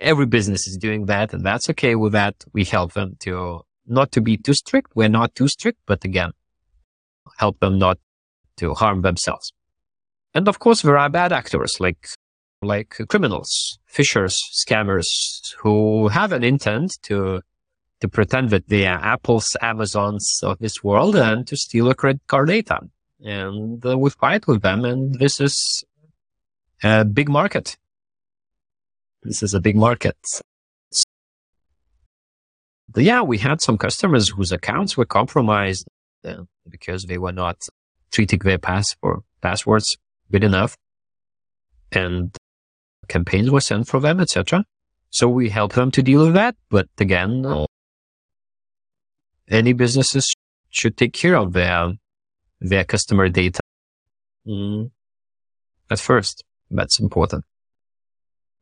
[0.00, 2.34] every business is doing that and that's okay with that.
[2.52, 4.92] We help them to not to be too strict.
[4.94, 6.32] We're not too strict, but again,
[7.38, 7.98] help them not
[8.58, 9.52] to harm themselves.
[10.34, 12.08] And of course, there are bad actors like
[12.60, 15.06] like criminals, phishers, scammers
[15.58, 17.40] who have an intent to
[18.00, 22.22] to pretend that they are Apple's, Amazons of this world and to steal a credit
[22.28, 22.80] card data.
[23.20, 24.84] And uh, we fight with them.
[24.84, 25.84] And this is
[26.82, 27.76] a big market.
[29.22, 30.16] This is a big market.
[32.96, 35.86] yeah, we had some customers whose accounts were compromised
[36.24, 37.58] uh, because they were not
[38.10, 39.96] treating their passport passwords
[40.32, 40.76] good enough,
[41.92, 42.36] and
[43.08, 44.64] campaigns were sent for them, etc.
[45.10, 46.56] So we help them to deal with that.
[46.70, 47.66] But again, uh,
[49.48, 50.32] any businesses
[50.70, 51.94] should take care of their
[52.60, 53.60] their customer data
[54.46, 54.90] mm,
[55.90, 56.44] at first.
[56.70, 57.44] That's important.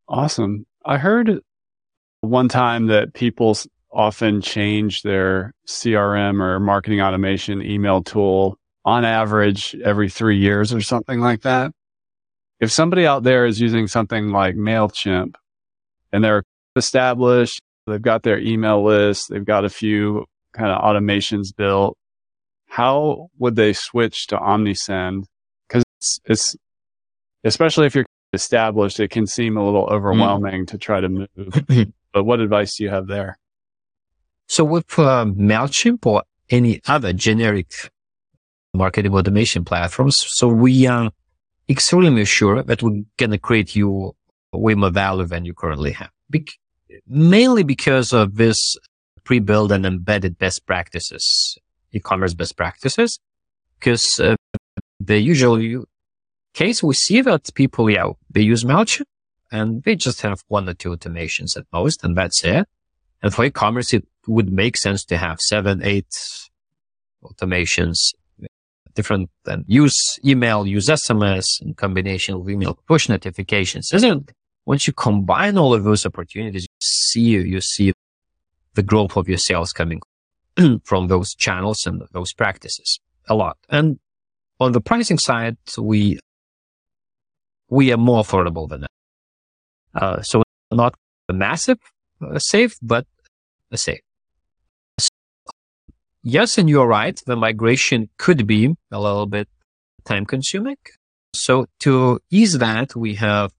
[0.08, 0.66] Awesome.
[0.84, 1.40] I heard
[2.20, 3.56] one time that people
[3.90, 10.80] often change their CRM or marketing automation email tool on average every three years or
[10.80, 11.72] something like that.
[12.60, 15.34] If somebody out there is using something like MailChimp
[16.12, 16.44] and they're
[16.76, 21.96] established, they've got their email list, they've got a few kind of automations built,
[22.66, 25.24] how would they switch to Omnisend?
[25.68, 26.56] Because it's, it's,
[27.44, 28.06] especially if you're
[28.36, 30.68] established, it can seem a little overwhelming mm.
[30.68, 31.28] to try to move.
[32.12, 33.38] but what advice do you have there?
[34.46, 37.90] So with uh, MailChimp or any other generic
[38.72, 41.10] marketing automation platforms, so we are
[41.68, 44.14] extremely sure that we're going to create you
[44.52, 46.10] way more value than you currently have.
[46.30, 46.46] Be-
[47.08, 48.76] mainly because of this
[49.24, 51.58] pre-built and embedded best practices,
[51.92, 53.18] e-commerce best practices,
[53.78, 54.36] because uh,
[55.00, 55.60] the usual
[56.56, 59.04] case we see that people, yeah, they use MailChimp
[59.52, 62.66] and they just have one or two automations at most, and that's it.
[63.22, 66.12] And for e-commerce, it would make sense to have seven, eight
[67.22, 67.98] automations,
[68.94, 73.92] different and use email, use SMS in combination with email push notifications.
[73.92, 74.32] Isn't
[74.64, 77.92] once you combine all of those opportunities, you see you see
[78.74, 80.00] the growth of your sales coming
[80.84, 82.98] from those channels and those practices
[83.28, 83.56] a lot.
[83.68, 83.98] And
[84.58, 86.18] on the pricing side, we
[87.68, 88.90] we are more affordable than that.
[89.94, 90.94] Uh, so not
[91.28, 91.78] a massive
[92.22, 93.06] uh, save, but
[93.70, 94.00] a save.
[96.22, 97.20] Yes, and you're right.
[97.24, 99.48] The migration could be a little bit
[100.04, 100.76] time consuming.
[101.34, 103.52] So to ease that, we have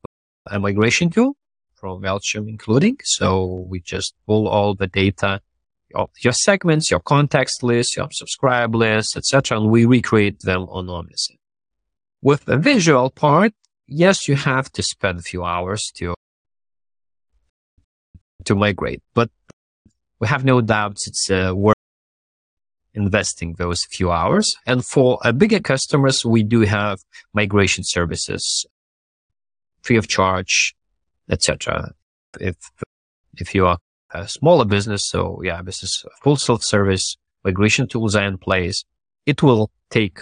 [0.47, 1.35] a migration tool
[1.75, 2.97] from MailChimp including.
[3.03, 5.41] So we just pull all the data,
[5.93, 10.87] your, your segments, your context list, your subscribe list, etc., and we recreate them on
[10.87, 11.37] Omnisend.
[12.21, 13.53] With the visual part,
[13.87, 16.13] yes, you have to spend a few hours to
[18.45, 19.29] to migrate, but
[20.19, 21.75] we have no doubts it's uh, worth
[22.93, 24.55] investing those few hours.
[24.65, 26.99] And for a bigger customers, we do have
[27.33, 28.65] migration services
[29.81, 30.75] free of charge,
[31.29, 31.93] etc.
[32.39, 32.55] If
[33.37, 33.77] if you are
[34.11, 38.83] a smaller business, so yeah, this is full self-service migration tools are in place.
[39.25, 40.19] It will take,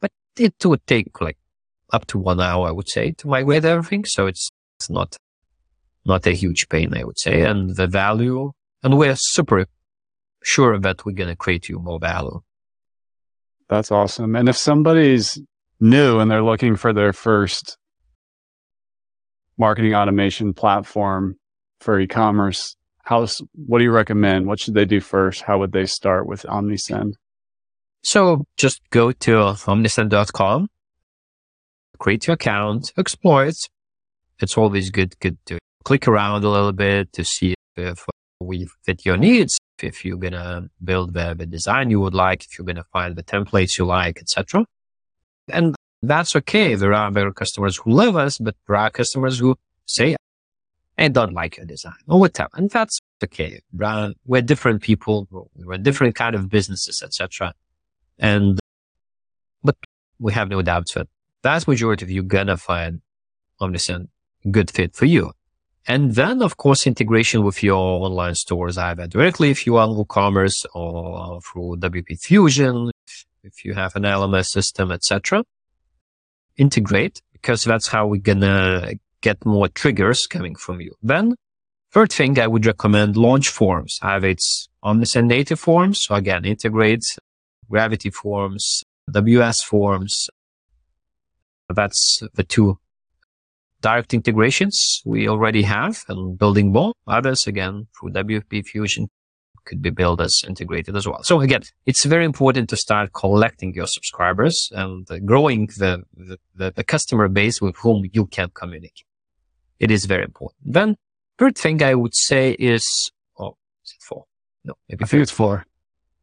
[0.00, 1.38] but it would take like
[1.92, 4.04] up to one hour, I would say, to migrate everything.
[4.04, 5.16] So it's it's not
[6.04, 9.66] not a huge pain, I would say, and the value, and we're super
[10.42, 12.40] sure that we're going to create you more value.
[13.68, 14.34] That's awesome.
[14.36, 15.40] And if somebody's
[15.80, 17.78] new and they're looking for their first
[19.56, 21.36] marketing automation platform
[21.80, 24.46] for e-commerce, how, what do you recommend?
[24.46, 25.42] What should they do first?
[25.42, 27.14] How would they start with Omnisend?
[28.02, 30.68] So just go to omnisend.com,
[32.02, 33.56] create your account, explore it.
[34.40, 38.04] It's always good, good to click around a little bit to see if
[38.40, 42.44] we fit your needs if you're going to build the, the design you would like,
[42.44, 44.64] if you're going to find the templates you like, etc.
[45.48, 46.74] And that's okay.
[46.74, 50.16] There are there customers who love us, but there are customers who say,
[50.98, 52.50] I don't like your design or whatever.
[52.54, 53.60] And that's okay.
[53.72, 55.28] We're different people.
[55.54, 57.54] We're different kind of businesses, etc.
[58.18, 58.58] And,
[59.62, 59.76] but
[60.18, 61.08] we have no doubts that
[61.42, 63.00] vast majority of you gonna find
[63.60, 64.08] Omnisend
[64.50, 65.32] good fit for you.
[65.86, 70.64] And then, of course, integration with your online stores, either directly if you are WooCommerce
[70.74, 72.90] or through WP Fusion,
[73.42, 75.44] if you have an LMS system, etc.
[76.56, 80.94] Integrate because that's how we're gonna get more triggers coming from you.
[81.02, 81.34] Then,
[81.90, 83.98] third thing I would recommend launch forms.
[84.02, 86.02] Either it's Omnisend native forms.
[86.02, 87.04] So again, integrate
[87.68, 90.28] Gravity forms, WS forms.
[91.72, 92.78] That's the two
[93.80, 96.94] direct integrations we already have and building more.
[97.06, 99.08] Others, again, through WP Fusion
[99.64, 101.22] could be built as integrated as well.
[101.22, 106.02] So again, it's very important to start collecting your subscribers and growing the,
[106.56, 109.06] the, the, customer base with whom you can communicate.
[109.78, 110.60] It is very important.
[110.64, 110.96] Then
[111.38, 112.84] third thing I would say is,
[113.38, 114.24] oh, is it four?
[114.64, 115.64] No, maybe I think it's four.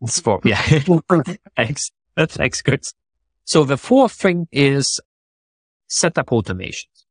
[0.02, 0.40] It's four.
[0.44, 0.62] Yeah.
[1.56, 1.92] Thanks.
[2.18, 2.84] Thanks, good.
[3.46, 5.00] So the fourth thing is
[5.90, 7.06] set up automations.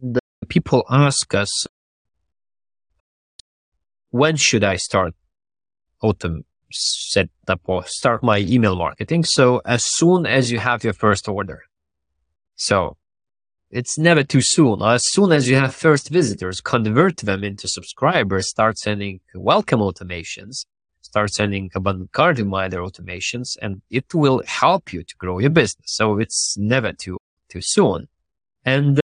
[0.00, 1.66] And uh, people ask us,
[4.10, 5.14] when should I start
[6.02, 9.24] autumn set up or start my email marketing?
[9.24, 11.62] So as soon as you have your first order.
[12.56, 12.96] So
[13.70, 14.82] it's never too soon.
[14.82, 20.66] As soon as you have first visitors, convert them into subscribers, start sending welcome automations,
[21.12, 25.84] start sending abundant cart reminder automations, and it will help you to grow your business.
[25.98, 27.18] So it's never too,
[27.50, 28.08] too soon.
[28.64, 28.98] And,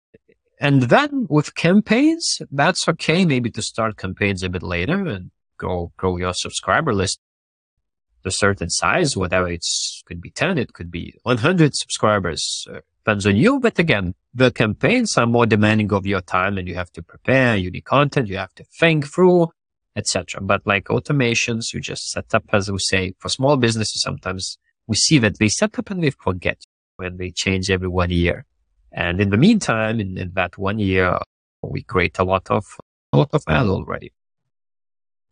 [0.59, 3.25] and then with campaigns, that's okay.
[3.25, 7.17] Maybe to start campaigns a bit later and go grow your subscriber list
[8.21, 12.67] to a certain size, whatever it's could be 10, it could be 100 subscribers.
[12.71, 13.59] Uh, depends on you.
[13.59, 17.55] But again, the campaigns are more demanding of your time and you have to prepare
[17.55, 18.27] unique content.
[18.27, 19.47] You have to think through,
[19.95, 20.41] etc.
[20.41, 24.95] But like automations, you just set up, as we say, for small businesses, sometimes we
[24.95, 26.61] see that they set up and they forget
[26.97, 28.45] when they change every one year.
[28.91, 31.17] And in the meantime, in, in that one year,
[31.61, 32.65] we create a lot of,
[33.11, 34.13] a lot of value already.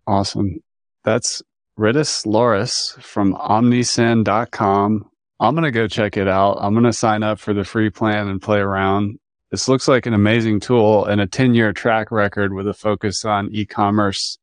[0.05, 0.61] Awesome.
[1.03, 1.41] That's
[1.79, 5.09] Rytis Lauris from omnisend.com.
[5.39, 6.57] I'm going to go check it out.
[6.61, 9.17] I'm going to sign up for the free plan and play around.
[9.51, 13.23] This looks like an amazing tool and a 10 year track record with a focus
[13.25, 14.37] on e-commerce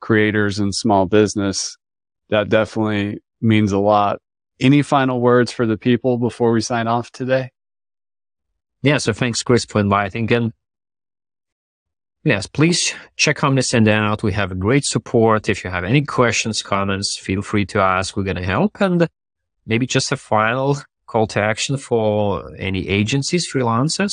[0.00, 1.76] creators and small business.
[2.28, 4.20] That definitely means a lot.
[4.60, 7.50] Any final words for the people before we sign off today?
[8.82, 8.98] Yeah.
[8.98, 10.30] So thanks, Chris, for inviting.
[10.32, 10.52] And
[12.24, 14.22] yes, please check Omnisend out.
[14.22, 15.48] We have great support.
[15.48, 18.16] If you have any questions, comments, feel free to ask.
[18.16, 18.80] We're going to help.
[18.80, 19.08] And
[19.66, 20.76] maybe just a final
[21.06, 24.12] call to action for any agencies, freelancers.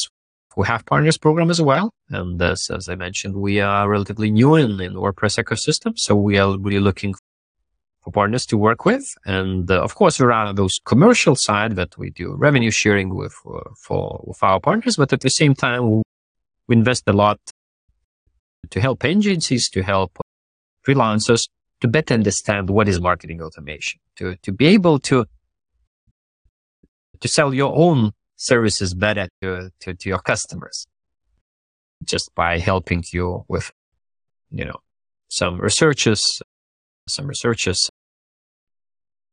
[0.57, 1.93] We have partners program as well.
[2.09, 5.93] And as, as I mentioned, we are relatively new in, in WordPress ecosystem.
[5.95, 7.13] So we are really looking
[8.03, 9.05] for partners to work with.
[9.23, 13.35] And uh, of course, there are those commercial side that we do revenue sharing with,
[13.45, 14.97] uh, for, with our partners.
[14.97, 16.01] But at the same time,
[16.67, 17.39] we invest a lot
[18.71, 20.17] to help agencies, to help
[20.83, 21.47] freelancers
[21.81, 25.27] to better understand what is marketing automation, to, to be able to
[27.19, 30.85] to sell your own services better to, to, to your customers
[32.03, 33.71] just by helping you with,
[34.51, 34.77] you know,
[35.29, 36.41] some researches,
[37.07, 37.89] some researches,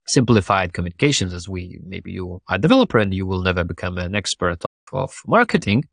[0.06, 4.14] simplified communications as we, maybe you are a developer and you will never become an
[4.14, 5.84] expert of, of marketing.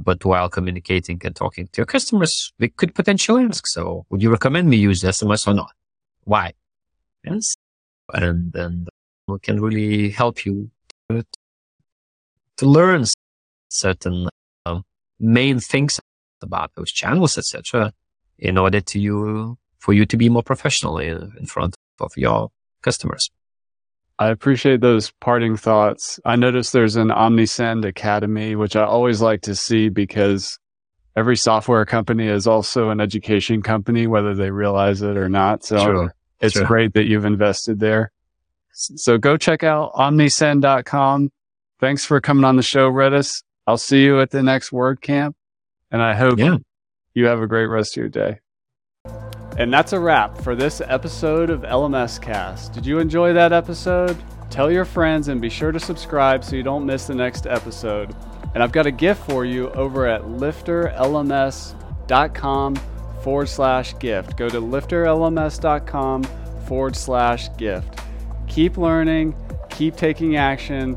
[0.00, 4.30] But while communicating and talking to your customers, they could potentially ask, so would you
[4.30, 5.72] recommend me use SMS or not?
[6.22, 6.52] Why?
[7.24, 7.56] Yes.
[8.12, 8.86] And then
[9.26, 10.70] we can really help you
[11.10, 11.24] to
[12.66, 13.04] learn
[13.68, 14.28] certain
[14.66, 14.84] um,
[15.20, 16.00] main things
[16.42, 17.92] about those channels, etc.,
[18.38, 22.50] in order to you for you to be more professional in, in front of your
[22.82, 23.30] customers.
[24.18, 26.18] I appreciate those parting thoughts.
[26.24, 30.58] I noticed there's an Omnisend Academy, which I always like to see because
[31.16, 35.64] every software company is also an education company, whether they realize it or not.
[35.64, 36.08] So
[36.40, 38.10] it's great that you've invested there.
[38.72, 41.30] So go check out omnisend.com.
[41.80, 43.42] Thanks for coming on the show, Rytis.
[43.66, 45.34] I'll see you at the next WordCamp.
[45.90, 46.56] And I hope yeah.
[47.14, 48.40] you have a great rest of your day.
[49.56, 52.72] And that's a wrap for this episode of LMScast.
[52.72, 54.16] Did you enjoy that episode?
[54.50, 58.14] Tell your friends and be sure to subscribe so you don't miss the next episode.
[58.54, 62.76] And I've got a gift for you over at lifterlms.com
[63.22, 64.36] forward slash gift.
[64.36, 66.22] Go to lifterlms.com
[66.66, 68.00] forward slash gift.
[68.46, 69.34] Keep learning,
[69.68, 70.96] keep taking action,